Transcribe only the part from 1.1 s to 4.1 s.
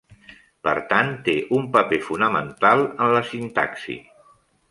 té un paper fonamental en la sintaxi.